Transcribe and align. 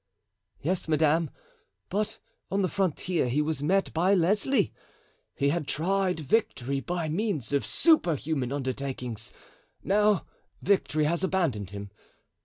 "Yes, 0.59 0.87
madame; 0.87 1.29
but 1.89 2.17
on 2.49 2.63
the 2.63 2.67
frontier 2.67 3.29
he 3.29 3.39
was 3.39 3.61
met 3.61 3.93
by 3.93 4.15
Lesly; 4.15 4.71
he 5.35 5.49
had 5.49 5.67
tried 5.67 6.21
victory 6.21 6.79
by 6.79 7.07
means 7.07 7.53
of 7.53 7.63
superhuman 7.63 8.51
undertakings. 8.51 9.31
Now 9.83 10.25
victory 10.59 11.03
has 11.03 11.23
abandoned 11.23 11.69
him. 11.69 11.91